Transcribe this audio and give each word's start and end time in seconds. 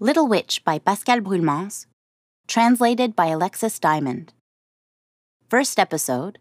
Little 0.00 0.28
Witch 0.28 0.62
by 0.64 0.78
Pascale 0.78 1.20
Brullemans, 1.20 1.86
translated 2.46 3.16
by 3.16 3.26
Alexis 3.26 3.80
Diamond. 3.80 4.32
First 5.48 5.76
episode 5.80 6.38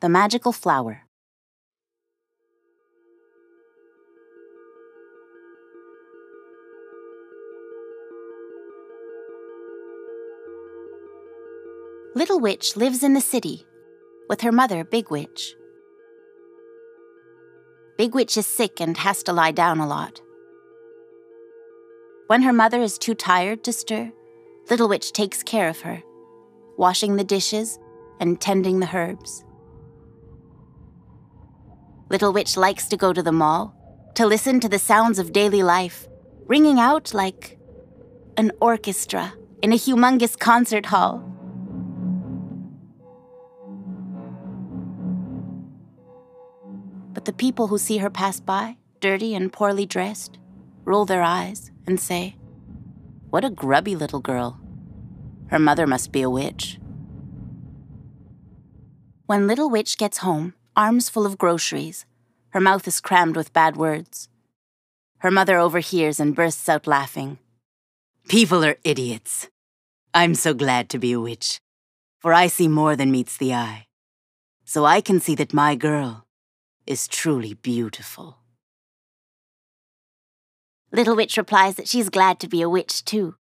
The 0.00 0.08
Magical 0.08 0.50
Flower. 0.50 1.02
Little 12.14 12.40
Witch 12.40 12.76
lives 12.76 13.02
in 13.02 13.12
the 13.12 13.20
city 13.20 13.66
with 14.30 14.40
her 14.40 14.52
mother, 14.52 14.84
Big 14.84 15.10
Witch. 15.10 15.54
Big 17.98 18.14
Witch 18.14 18.38
is 18.38 18.46
sick 18.46 18.80
and 18.80 18.96
has 18.96 19.22
to 19.24 19.34
lie 19.34 19.52
down 19.52 19.80
a 19.80 19.86
lot. 19.86 20.23
When 22.26 22.40
her 22.40 22.54
mother 22.54 22.80
is 22.80 22.96
too 22.96 23.14
tired 23.14 23.62
to 23.64 23.72
stir, 23.72 24.10
Little 24.70 24.88
Witch 24.88 25.12
takes 25.12 25.42
care 25.42 25.68
of 25.68 25.80
her, 25.82 26.02
washing 26.78 27.16
the 27.16 27.24
dishes 27.24 27.78
and 28.18 28.40
tending 28.40 28.80
the 28.80 28.88
herbs. 28.96 29.44
Little 32.08 32.32
Witch 32.32 32.56
likes 32.56 32.88
to 32.88 32.96
go 32.96 33.12
to 33.12 33.22
the 33.22 33.30
mall, 33.30 33.74
to 34.14 34.26
listen 34.26 34.58
to 34.60 34.70
the 34.70 34.78
sounds 34.78 35.18
of 35.18 35.32
daily 35.32 35.62
life, 35.62 36.08
ringing 36.46 36.80
out 36.80 37.12
like 37.12 37.58
an 38.38 38.52
orchestra 38.58 39.34
in 39.62 39.72
a 39.74 39.76
humongous 39.76 40.38
concert 40.38 40.86
hall. 40.86 41.18
But 47.12 47.26
the 47.26 47.34
people 47.34 47.66
who 47.66 47.76
see 47.76 47.98
her 47.98 48.10
pass 48.10 48.40
by, 48.40 48.78
dirty 49.00 49.34
and 49.34 49.52
poorly 49.52 49.84
dressed, 49.84 50.38
roll 50.86 51.04
their 51.04 51.22
eyes 51.22 51.70
and 51.86 52.00
say, 52.00 52.36
What 53.30 53.44
a 53.44 53.50
grubby 53.50 53.96
little 53.96 54.20
girl. 54.20 54.60
Her 55.48 55.58
mother 55.58 55.86
must 55.86 56.12
be 56.12 56.22
a 56.22 56.30
witch. 56.30 56.78
When 59.26 59.46
Little 59.46 59.70
Witch 59.70 59.96
gets 59.96 60.18
home, 60.18 60.54
arms 60.76 61.08
full 61.08 61.24
of 61.24 61.38
groceries, 61.38 62.04
her 62.50 62.60
mouth 62.60 62.86
is 62.86 63.00
crammed 63.00 63.36
with 63.36 63.52
bad 63.52 63.76
words. 63.76 64.28
Her 65.18 65.30
mother 65.30 65.58
overhears 65.58 66.20
and 66.20 66.34
bursts 66.34 66.68
out 66.68 66.86
laughing. 66.86 67.38
People 68.28 68.64
are 68.64 68.76
idiots. 68.84 69.48
I'm 70.12 70.34
so 70.34 70.54
glad 70.54 70.88
to 70.90 70.98
be 70.98 71.12
a 71.12 71.20
witch, 71.20 71.60
for 72.20 72.32
I 72.32 72.46
see 72.46 72.68
more 72.68 72.96
than 72.96 73.10
meets 73.10 73.36
the 73.36 73.54
eye. 73.54 73.86
So 74.64 74.84
I 74.84 75.00
can 75.00 75.20
see 75.20 75.34
that 75.36 75.52
my 75.54 75.74
girl 75.74 76.26
is 76.86 77.08
truly 77.08 77.54
beautiful. 77.54 78.43
Little 80.94 81.16
Witch 81.16 81.36
replies 81.36 81.74
that 81.74 81.88
she's 81.88 82.08
glad 82.08 82.38
to 82.38 82.46
be 82.46 82.62
a 82.62 82.68
witch 82.68 83.04
too. 83.04 83.34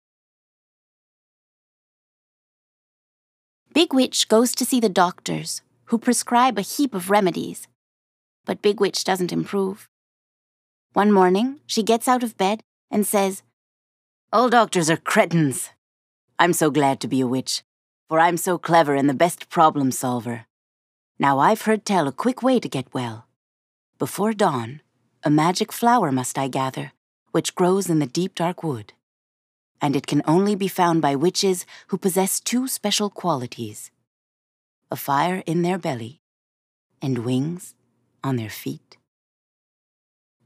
Big 3.74 3.92
Witch 3.92 4.28
goes 4.28 4.54
to 4.54 4.64
see 4.64 4.78
the 4.78 4.88
doctors, 4.88 5.60
who 5.86 5.98
prescribe 5.98 6.58
a 6.58 6.62
heap 6.62 6.94
of 6.94 7.10
remedies. 7.10 7.66
But 8.44 8.62
Big 8.62 8.78
Witch 8.78 9.02
doesn't 9.02 9.32
improve. 9.32 9.88
One 10.92 11.10
morning, 11.10 11.58
she 11.66 11.82
gets 11.82 12.06
out 12.06 12.22
of 12.22 12.38
bed 12.38 12.60
and 12.88 13.04
says, 13.04 13.42
All 14.32 14.48
doctors 14.48 14.88
are 14.88 14.96
cretins. 14.96 15.70
I'm 16.38 16.52
so 16.52 16.70
glad 16.70 17.00
to 17.00 17.08
be 17.08 17.20
a 17.20 17.26
witch, 17.26 17.64
for 18.08 18.20
I'm 18.20 18.36
so 18.36 18.58
clever 18.58 18.94
and 18.94 19.10
the 19.10 19.22
best 19.24 19.48
problem 19.48 19.90
solver. 19.90 20.46
Now 21.18 21.40
I've 21.40 21.62
heard 21.62 21.84
tell 21.84 22.06
a 22.06 22.12
quick 22.12 22.44
way 22.44 22.60
to 22.60 22.68
get 22.68 22.94
well. 22.94 23.26
Before 23.98 24.32
dawn, 24.32 24.82
a 25.24 25.30
magic 25.30 25.72
flower 25.72 26.12
must 26.12 26.38
I 26.38 26.46
gather, 26.46 26.92
which 27.32 27.54
grows 27.54 27.88
in 27.88 27.98
the 27.98 28.06
deep 28.06 28.34
dark 28.34 28.62
wood. 28.62 28.92
And 29.80 29.96
it 29.96 30.06
can 30.06 30.22
only 30.26 30.54
be 30.54 30.68
found 30.68 31.00
by 31.00 31.16
witches 31.16 31.64
who 31.88 31.98
possess 31.98 32.40
two 32.40 32.68
special 32.68 33.10
qualities 33.10 33.90
a 34.92 34.96
fire 34.96 35.42
in 35.46 35.62
their 35.62 35.78
belly 35.78 36.20
and 37.00 37.18
wings 37.18 37.74
on 38.24 38.36
their 38.36 38.50
feet. 38.50 38.96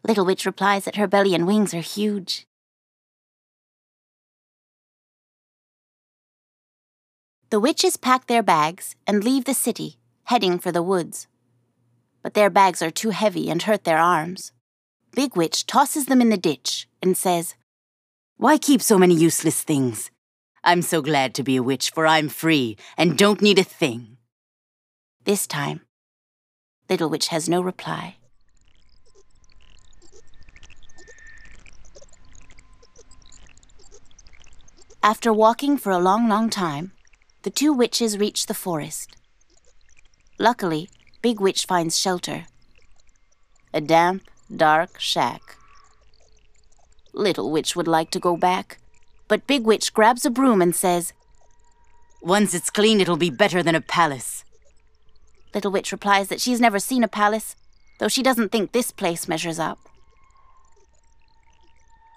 Little 0.07 0.27
Witch 0.27 0.45
replies 0.45 0.85
that 0.85 0.97
her 0.97 1.07
belly 1.07 1.35
and 1.35 1.47
wings 1.47 1.73
are 1.73 1.81
huge. 1.81 2.47
The 7.49 7.61
witches 7.61 7.97
pack 7.97 8.27
their 8.27 8.43
bags 8.43 8.97
and 9.07 9.25
leave 9.25 9.45
the 9.45 9.55
city, 9.55 9.97
heading 10.25 10.59
for 10.59 10.73
the 10.73 10.83
woods. 10.83 11.27
But 12.23 12.35
their 12.35 12.51
bags 12.51 12.83
are 12.83 12.91
too 12.91 13.11
heavy 13.11 13.49
and 13.49 13.63
hurt 13.63 13.85
their 13.85 13.99
arms. 13.99 14.53
Big 15.15 15.37
Witch 15.37 15.65
tosses 15.67 16.07
them 16.07 16.21
in 16.21 16.31
the 16.31 16.37
ditch 16.37 16.89
and 17.01 17.17
says, 17.17 17.55
Why 18.37 18.59
keep 18.59 18.83
so 18.83 18.99
many 18.99 19.15
useless 19.15 19.63
things? 19.63 20.11
I'm 20.65 20.83
so 20.83 21.03
glad 21.03 21.35
to 21.35 21.45
be 21.45 21.57
a 21.57 21.63
witch, 21.63 21.91
for 21.91 22.07
I'm 22.07 22.29
free 22.29 22.77
and 22.97 23.17
don't 23.17 23.41
need 23.41 23.59
a 23.59 23.65
thing. 23.65 24.17
This 25.25 25.47
time, 25.47 25.83
Little 26.91 27.09
Witch 27.09 27.29
has 27.29 27.49
no 27.49 27.63
reply. 27.63 28.17
After 35.03 35.33
walking 35.33 35.77
for 35.77 35.93
a 35.93 35.99
long, 35.99 36.29
long 36.29 36.51
time, 36.51 36.93
the 37.43 37.51
two 37.51 37.73
witches 37.73 38.19
reach 38.19 38.47
the 38.47 38.55
forest. 38.55 39.15
Luckily, 40.39 40.89
Big 41.23 41.41
Witch 41.41 41.67
finds 41.67 41.99
shelter. 41.99 42.47
A 43.73 43.81
damp, 43.81 44.23
dark 44.57 44.99
shack. 45.01 45.57
Little 47.13 47.51
Witch 47.51 47.77
would 47.77 47.89
like 47.89 48.11
to 48.11 48.19
go 48.19 48.37
back, 48.37 48.79
but 49.29 49.47
Big 49.47 49.65
Witch 49.65 49.93
grabs 49.93 50.25
a 50.25 50.31
broom 50.31 50.61
and 50.61 50.75
says, 50.75 51.13
Once 52.23 52.55
it's 52.55 52.71
clean, 52.71 53.01
it'll 53.01 53.17
be 53.17 53.31
better 53.31 53.63
than 53.63 53.75
a 53.75 53.81
palace. 53.81 54.45
Little 55.55 55.71
Witch 55.71 55.93
replies 55.93 56.29
that 56.29 56.41
she's 56.41 56.61
never 56.61 56.79
seen 56.79 57.05
a 57.05 57.09
palace, 57.09 57.55
though 58.01 58.09
she 58.09 58.23
doesn't 58.23 58.51
think 58.51 58.73
this 58.73 58.91
place 58.91 59.29
measures 59.29 59.59
up. 59.59 59.79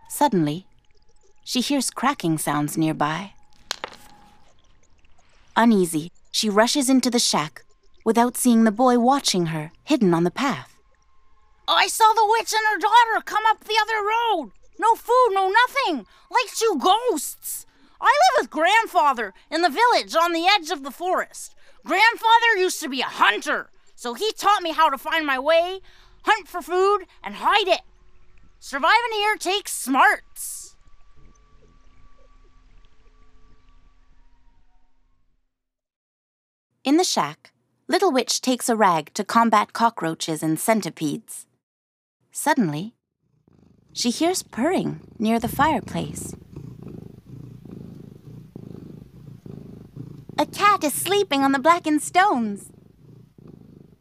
Suddenly, 0.09 0.65
she 1.43 1.61
hears 1.61 1.91
cracking 1.91 2.37
sounds 2.37 2.77
nearby. 2.77 3.33
Uneasy, 5.55 6.11
she 6.31 6.49
rushes 6.49 6.89
into 6.89 7.09
the 7.09 7.19
shack 7.19 7.63
without 8.05 8.37
seeing 8.37 8.63
the 8.63 8.71
boy 8.71 8.97
watching 8.97 9.47
her, 9.47 9.71
hidden 9.83 10.13
on 10.13 10.23
the 10.23 10.31
path. 10.31 10.76
I 11.67 11.87
saw 11.87 12.13
the 12.13 12.27
witch 12.39 12.53
and 12.53 12.65
her 12.71 12.79
daughter 12.79 13.23
come 13.25 13.43
up 13.49 13.63
the 13.63 13.77
other 13.81 14.01
road. 14.01 14.51
No 14.79 14.95
food, 14.95 15.31
no 15.33 15.49
nothing. 15.49 16.05
Like 16.29 16.53
two 16.53 16.79
ghosts. 16.79 17.65
I 17.99 18.05
live 18.05 18.43
with 18.43 18.49
grandfather 18.49 19.33
in 19.51 19.61
the 19.61 19.69
village 19.69 20.15
on 20.15 20.31
the 20.31 20.47
edge 20.47 20.69
of 20.69 20.83
the 20.83 20.91
forest. 20.91 21.55
Grandfather 21.83 22.57
used 22.57 22.79
to 22.81 22.89
be 22.89 23.01
a 23.01 23.05
hunter, 23.05 23.69
so 23.95 24.13
he 24.13 24.31
taught 24.33 24.61
me 24.61 24.71
how 24.71 24.89
to 24.89 24.97
find 24.97 25.25
my 25.25 25.39
way, 25.39 25.79
hunt 26.23 26.47
for 26.47 26.61
food, 26.61 27.05
and 27.23 27.35
hide 27.35 27.67
it. 27.67 27.81
Surviving 28.59 29.13
here 29.13 29.35
takes 29.35 29.73
smarts. 29.73 30.75
In 36.83 36.97
the 36.97 37.03
shack, 37.03 37.51
Little 37.87 38.11
Witch 38.11 38.39
takes 38.41 38.69
a 38.69 38.75
rag 38.75 39.13
to 39.13 39.25
combat 39.25 39.73
cockroaches 39.73 40.41
and 40.41 40.59
centipedes. 40.59 41.45
Suddenly, 42.39 42.93
she 43.93 44.11
hears 44.11 44.43
purring 44.43 45.01
near 45.17 45.39
the 45.39 45.47
fireplace. 45.47 46.35
A 50.37 50.45
cat 50.45 50.83
is 50.83 50.93
sleeping 50.93 51.41
on 51.41 51.51
the 51.51 51.59
blackened 51.59 52.03
stones. 52.03 52.69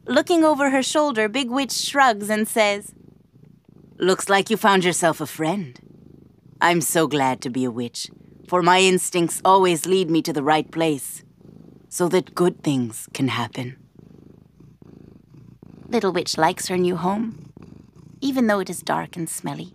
Looking 0.05 0.43
over 0.43 0.69
her 0.69 0.83
shoulder, 0.83 1.27
Big 1.27 1.49
Witch 1.49 1.71
shrugs 1.71 2.29
and 2.29 2.47
says, 2.47 2.93
Looks 3.97 4.29
like 4.29 4.51
you 4.51 4.55
found 4.55 4.85
yourself 4.85 5.19
a 5.19 5.25
friend. 5.25 5.79
I'm 6.61 6.81
so 6.81 7.07
glad 7.07 7.41
to 7.41 7.49
be 7.49 7.63
a 7.63 7.71
witch, 7.71 8.07
for 8.47 8.61
my 8.61 8.81
instincts 8.81 9.41
always 9.43 9.87
lead 9.87 10.11
me 10.11 10.21
to 10.21 10.31
the 10.31 10.43
right 10.43 10.71
place, 10.71 11.23
so 11.89 12.07
that 12.09 12.35
good 12.35 12.61
things 12.61 13.09
can 13.15 13.29
happen. 13.29 13.77
Little 15.89 16.11
Witch 16.11 16.37
likes 16.37 16.67
her 16.67 16.77
new 16.77 16.97
home, 16.97 17.46
even 18.21 18.47
though 18.47 18.59
it 18.59 18.69
is 18.69 18.81
dark 18.81 19.15
and 19.15 19.29
smelly. 19.29 19.73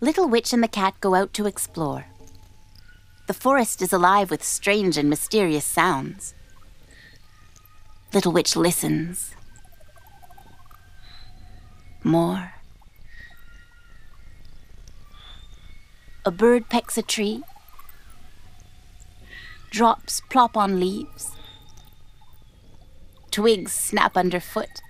Little 0.00 0.28
Witch 0.28 0.52
and 0.52 0.62
the 0.62 0.68
cat 0.68 0.94
go 1.00 1.14
out 1.14 1.32
to 1.34 1.46
explore. 1.46 2.06
The 3.26 3.34
forest 3.34 3.82
is 3.82 3.92
alive 3.92 4.30
with 4.30 4.44
strange 4.44 4.96
and 4.96 5.10
mysterious 5.10 5.64
sounds. 5.64 6.34
Little 8.12 8.30
Witch 8.30 8.54
listens. 8.54 9.34
More. 12.04 12.52
A 16.24 16.30
bird 16.30 16.68
pecks 16.68 16.96
a 16.96 17.02
tree. 17.02 17.42
Drops 19.76 20.22
plop 20.30 20.56
on 20.56 20.80
leaves. 20.80 21.32
twigs 23.30 23.72
snap 23.72 24.16
underfoot. 24.16 24.80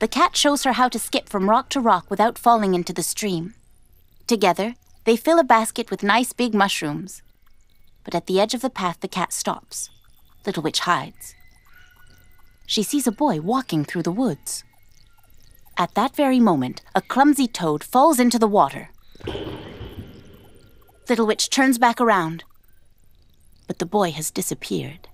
The 0.00 0.06
cat 0.06 0.36
shows 0.36 0.64
her 0.64 0.74
how 0.74 0.90
to 0.90 0.98
skip 0.98 1.30
from 1.30 1.48
rock 1.48 1.70
to 1.70 1.80
rock 1.80 2.10
without 2.10 2.36
falling 2.36 2.74
into 2.74 2.92
the 2.92 3.02
stream. 3.02 3.54
Together, 4.26 4.74
they 5.04 5.16
fill 5.16 5.38
a 5.38 5.44
basket 5.44 5.90
with 5.90 6.02
nice 6.02 6.34
big 6.34 6.52
mushrooms. 6.52 7.22
But 8.04 8.14
at 8.14 8.26
the 8.26 8.38
edge 8.38 8.52
of 8.52 8.60
the 8.60 8.68
path, 8.68 9.00
the 9.00 9.08
cat 9.08 9.32
stops. 9.32 9.88
Little 10.44 10.62
Witch 10.62 10.80
hides. 10.80 11.34
She 12.66 12.82
sees 12.82 13.06
a 13.06 13.18
boy 13.24 13.40
walking 13.40 13.86
through 13.86 14.02
the 14.02 14.12
woods. 14.12 14.62
At 15.78 15.94
that 15.94 16.14
very 16.14 16.38
moment, 16.38 16.82
a 16.94 17.00
clumsy 17.00 17.48
toad 17.48 17.82
falls 17.82 18.20
into 18.20 18.38
the 18.38 18.46
water. 18.46 18.90
Little 21.08 21.26
Witch 21.26 21.48
turns 21.48 21.78
back 21.78 22.02
around, 22.02 22.44
but 23.68 23.78
the 23.78 23.86
boy 23.86 24.10
has 24.10 24.32
disappeared. 24.32 25.06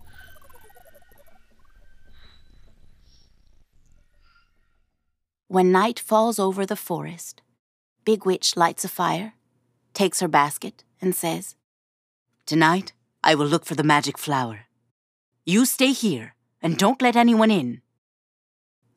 When 5.49 5.71
night 5.71 6.01
falls 6.01 6.39
over 6.39 6.65
the 6.65 6.77
forest, 6.77 7.43
Big 8.05 8.25
Witch 8.25 8.56
lights 8.56 8.85
a 8.85 8.89
fire, 8.89 9.35
takes 9.93 10.21
her 10.21 10.29
basket, 10.29 10.85
and 11.01 11.15
says, 11.15 11.56
Tonight, 12.47 12.93
I 13.23 13.35
will 13.35 13.47
look 13.47 13.67
for 13.67 13.75
the 13.75 13.83
magic 13.83 14.19
flower. 14.19 14.61
You 15.45 15.67
stay 15.67 15.93
here 15.93 16.35
and 16.62 16.79
don't 16.79 17.03
let 17.03 17.17
anyone 17.17 17.51
in. 17.51 17.83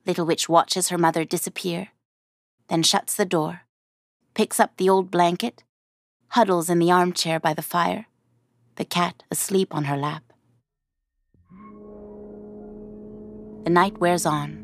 Little 0.06 0.26
Witch 0.26 0.48
watches 0.48 0.90
her 0.90 0.98
mother 0.98 1.26
disappear, 1.26 1.90
then 2.70 2.84
shuts 2.84 3.16
the 3.16 3.26
door, 3.26 3.62
picks 4.34 4.60
up 4.60 4.78
the 4.78 4.90
old 4.90 5.12
blanket, 5.12 5.64
huddles 6.30 6.70
in 6.70 6.80
the 6.80 6.92
armchair 6.92 7.40
by 7.40 7.54
the 7.54 7.62
fire, 7.62 8.06
the 8.78 8.86
cat 8.86 9.24
asleep 9.32 9.74
on 9.74 9.86
her 9.86 9.98
lap. 9.98 10.24
The 13.64 13.72
night 13.72 14.00
wears 14.00 14.26
on. 14.26 14.64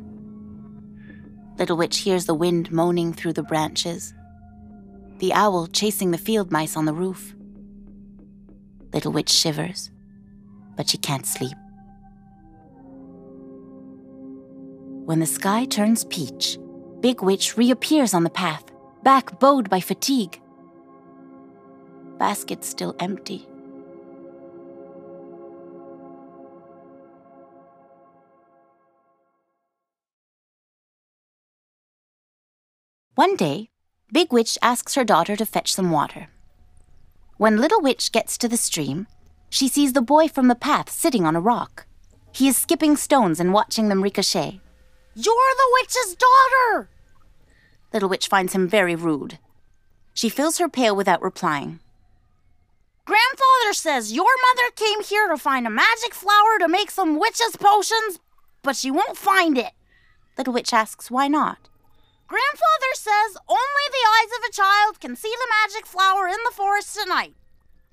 Little 1.57 1.77
Witch 1.77 1.99
hears 1.99 2.25
the 2.25 2.33
wind 2.33 2.71
moaning 2.71 3.11
through 3.11 3.33
the 3.33 3.43
branches, 3.43 4.13
the 5.17 5.33
owl 5.33 5.67
chasing 5.67 6.11
the 6.11 6.17
field 6.17 6.51
mice 6.51 6.77
on 6.77 6.85
the 6.85 6.93
roof. 6.93 7.35
Little 8.93 9.11
Witch 9.11 9.29
shivers, 9.29 9.91
but 10.77 10.87
she 10.87 10.97
can't 10.97 11.25
sleep. 11.25 11.57
When 15.05 15.19
the 15.19 15.25
sky 15.25 15.65
turns 15.65 16.05
peach, 16.05 16.57
Big 17.01 17.21
Witch 17.21 17.57
reappears 17.57 18.13
on 18.13 18.23
the 18.23 18.29
path, 18.29 18.63
back 19.03 19.39
bowed 19.39 19.69
by 19.69 19.79
fatigue. 19.79 20.39
Basket 22.19 22.63
still 22.63 22.95
empty. 22.99 23.47
One 33.15 33.35
day, 33.35 33.69
Big 34.11 34.33
Witch 34.33 34.57
asks 34.63 34.95
her 34.95 35.03
daughter 35.03 35.35
to 35.35 35.45
fetch 35.45 35.71
some 35.71 35.91
water. 35.91 36.29
When 37.37 37.57
Little 37.57 37.79
Witch 37.79 38.11
gets 38.11 38.39
to 38.39 38.47
the 38.47 38.57
stream, 38.57 39.05
she 39.51 39.67
sees 39.67 39.93
the 39.93 40.01
boy 40.01 40.27
from 40.27 40.47
the 40.47 40.55
path 40.55 40.89
sitting 40.89 41.23
on 41.23 41.35
a 41.35 41.39
rock. 41.39 41.85
He 42.31 42.47
is 42.47 42.57
skipping 42.57 42.97
stones 42.97 43.39
and 43.39 43.53
watching 43.53 43.87
them 43.87 44.01
ricochet. 44.01 44.59
You're 45.13 45.53
the 45.57 45.77
witch's 45.79 46.15
daughter! 46.15 46.89
Little 47.93 48.09
Witch 48.09 48.27
finds 48.27 48.53
him 48.53 48.67
very 48.67 48.95
rude. 48.95 49.37
She 50.15 50.27
fills 50.27 50.57
her 50.57 50.67
pail 50.67 50.95
without 50.95 51.21
replying. 51.21 51.81
Grandfather 53.05 53.73
says 53.73 54.11
your 54.11 54.25
mother 54.25 54.71
came 54.75 55.03
here 55.03 55.27
to 55.27 55.37
find 55.37 55.67
a 55.67 55.69
magic 55.69 56.15
flower 56.15 56.57
to 56.57 56.67
make 56.67 56.89
some 56.89 57.19
witch's 57.19 57.57
potions, 57.57 58.17
but 58.63 58.75
she 58.75 58.89
won't 58.89 59.17
find 59.17 59.55
it. 59.55 59.73
Little 60.35 60.53
Witch 60.53 60.73
asks 60.73 61.11
why 61.11 61.27
not. 61.27 61.69
Grandfather 62.33 62.93
says 62.95 63.37
only 63.47 63.87
the 63.91 64.07
eyes 64.09 64.31
of 64.39 64.49
a 64.49 64.51
child 64.51 64.99
can 64.99 65.15
see 65.15 65.31
the 65.37 65.53
magic 65.61 65.85
flower 65.85 66.25
in 66.27 66.37
the 66.45 66.55
forest 66.55 66.97
tonight. 66.99 67.35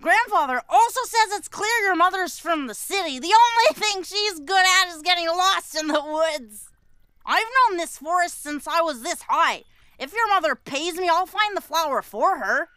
Grandfather 0.00 0.62
also 0.66 1.00
says 1.04 1.36
it's 1.36 1.46
clear 1.46 1.82
your 1.82 1.94
mother's 1.94 2.38
from 2.38 2.66
the 2.66 2.72
city. 2.72 3.18
The 3.18 3.34
only 3.34 3.74
thing 3.74 4.02
she's 4.02 4.40
good 4.40 4.64
at 4.80 4.94
is 4.94 5.02
getting 5.02 5.26
lost 5.26 5.76
in 5.78 5.88
the 5.88 6.02
woods. 6.02 6.70
I've 7.26 7.44
known 7.68 7.76
this 7.76 7.98
forest 7.98 8.42
since 8.42 8.66
I 8.66 8.80
was 8.80 9.02
this 9.02 9.20
high. 9.28 9.64
If 9.98 10.14
your 10.14 10.28
mother 10.28 10.54
pays 10.54 10.94
me, 10.96 11.10
I'll 11.10 11.26
find 11.26 11.54
the 11.54 11.60
flower 11.60 12.00
for 12.00 12.38
her. 12.38 12.70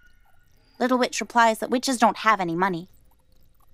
Little 0.82 0.98
Witch 0.98 1.22
replies 1.22 1.60
that 1.60 1.70
witches 1.70 1.98
don't 1.98 2.18
have 2.18 2.42
any 2.42 2.58
money. 2.58 2.90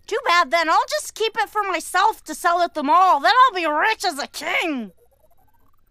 Too 0.05 0.19
bad 0.27 0.51
then. 0.51 0.69
I'll 0.69 0.77
just 0.91 1.15
keep 1.15 1.35
it 1.39 1.49
for 1.49 1.63
myself 1.63 2.23
to 2.25 2.35
sell 2.35 2.61
at 2.61 2.75
the 2.75 2.83
mall. 2.83 3.19
Then 3.19 3.33
I'll 3.35 3.55
be 3.55 3.65
rich 3.65 4.05
as 4.05 4.19
a 4.19 4.27
king. 4.27 4.91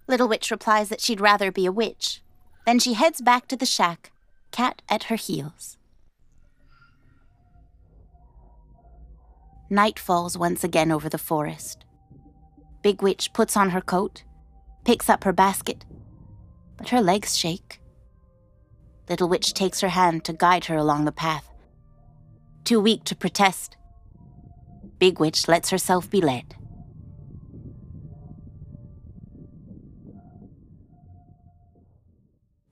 Little 0.08 0.26
Witch 0.26 0.50
replies 0.50 0.88
that 0.88 1.02
she'd 1.02 1.20
rather 1.20 1.52
be 1.52 1.66
a 1.66 1.72
witch. 1.72 2.22
Then 2.64 2.78
she 2.78 2.94
heads 2.94 3.20
back 3.20 3.46
to 3.48 3.56
the 3.56 3.66
shack, 3.66 4.10
cat 4.50 4.80
at 4.88 5.04
her 5.04 5.16
heels. 5.16 5.76
Night 9.68 9.98
falls 9.98 10.38
once 10.38 10.64
again 10.64 10.90
over 10.90 11.10
the 11.10 11.18
forest. 11.18 11.84
Big 12.82 13.02
Witch 13.02 13.34
puts 13.34 13.54
on 13.54 13.70
her 13.70 13.82
coat, 13.82 14.24
picks 14.84 15.10
up 15.10 15.24
her 15.24 15.32
basket, 15.32 15.84
but 16.78 16.88
her 16.88 17.02
legs 17.02 17.36
shake. 17.36 17.80
Little 19.10 19.28
Witch 19.28 19.52
takes 19.52 19.82
her 19.82 19.90
hand 19.90 20.24
to 20.24 20.32
guide 20.32 20.66
her 20.66 20.76
along 20.76 21.04
the 21.04 21.12
path. 21.12 21.50
Too 22.64 22.80
weak 22.80 23.04
to 23.04 23.16
protest, 23.16 23.76
Big 24.98 25.20
Witch 25.20 25.48
lets 25.48 25.70
herself 25.70 26.10
be 26.10 26.20
led. 26.20 26.57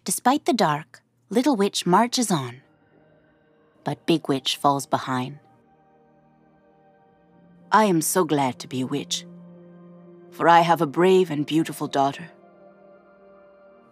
Despite 0.06 0.44
the 0.44 0.52
dark, 0.52 1.02
Little 1.30 1.56
Witch 1.56 1.84
marches 1.84 2.30
on, 2.30 2.62
but 3.82 4.06
Big 4.06 4.28
Witch 4.28 4.56
falls 4.56 4.86
behind. 4.86 5.40
I 7.72 7.86
am 7.86 8.00
so 8.00 8.22
glad 8.22 8.60
to 8.60 8.68
be 8.68 8.82
a 8.82 8.86
witch, 8.86 9.26
for 10.30 10.48
I 10.48 10.60
have 10.60 10.80
a 10.80 10.86
brave 10.86 11.28
and 11.28 11.44
beautiful 11.44 11.88
daughter 11.88 12.30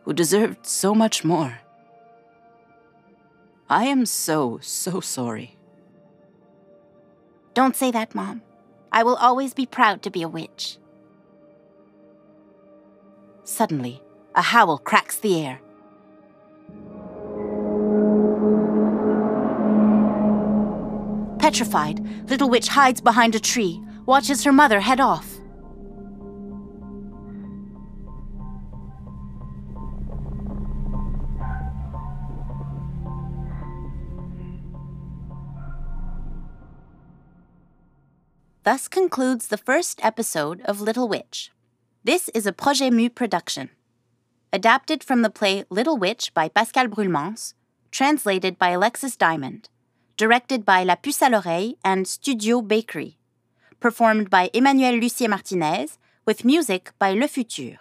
who 0.05 0.13
deserved 0.13 0.65
so 0.67 0.95
much 0.95 1.25
more. 1.25 1.59
I 3.69 3.87
am 3.87 4.07
so, 4.07 4.61
so 4.63 5.01
sorry. 5.01 5.59
Don't 7.55 7.75
say 7.75 7.91
that, 7.91 8.15
Mom. 8.15 8.41
I 8.93 9.03
will 9.03 9.17
always 9.17 9.53
be 9.53 9.67
proud 9.67 10.03
to 10.03 10.11
be 10.11 10.23
a 10.23 10.29
witch. 10.29 10.79
Suddenly, 13.43 14.01
a 14.37 14.43
howl 14.43 14.79
cracks 14.79 15.17
the 15.17 15.45
air. 15.45 15.61
Petrified, 21.45 22.31
Little 22.31 22.49
Witch 22.49 22.69
hides 22.69 23.03
behind 23.03 23.35
a 23.35 23.39
tree, 23.39 23.79
watches 24.07 24.45
her 24.45 24.51
mother 24.51 24.81
head 24.81 24.99
off. 24.99 25.31
Thus 38.63 38.89
concludes 38.89 39.49
the 39.49 39.59
first 39.59 40.03
episode 40.03 40.63
of 40.63 40.81
Little 40.81 41.07
Witch. 41.07 41.53
This 42.03 42.31
is 42.31 42.47
a 42.47 42.55
Projet 42.55 42.91
Mu 42.91 43.11
production. 43.11 43.69
Adapted 44.51 45.05
from 45.05 45.21
the 45.21 45.29
play 45.29 45.67
Little 45.69 45.99
Witch 45.99 46.33
by 46.33 46.49
Pascale 46.49 46.89
Brullemans, 46.89 47.53
translated 47.91 48.59
by 48.59 48.71
Alexis 48.71 49.15
Diamond, 49.15 49.69
directed 50.17 50.65
by 50.65 50.85
La 50.85 50.97
Puce 50.97 51.23
à 51.23 51.31
l'Oreille 51.31 51.77
and 51.85 52.07
Studio 52.07 52.63
Bakery, 52.63 53.19
performed 53.81 54.31
by 54.31 54.51
Emmanuel 54.53 54.95
Lucier 54.95 55.29
Martinez, 55.29 55.99
with 56.25 56.45
music 56.45 56.93
by 56.99 57.13
Le 57.13 57.29
Futur. 57.29 57.79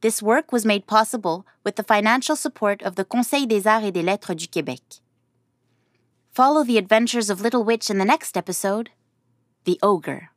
This 0.00 0.22
work 0.22 0.52
was 0.52 0.64
made 0.64 0.86
possible 0.86 1.46
with 1.64 1.76
the 1.76 1.82
financial 1.82 2.34
support 2.34 2.82
of 2.82 2.96
the 2.96 3.04
Conseil 3.04 3.46
des 3.46 3.66
Arts 3.66 3.84
et 3.84 3.92
des 3.92 4.02
Lettres 4.02 4.34
du 4.34 4.46
Québec. 4.46 5.00
Follow 6.32 6.64
the 6.64 6.78
adventures 6.78 7.28
of 7.28 7.40
Little 7.40 7.64
Witch 7.64 7.90
in 7.90 7.98
the 7.98 8.04
next 8.04 8.36
episode 8.36 8.90
the 9.64 9.78
ogre. 9.82 10.29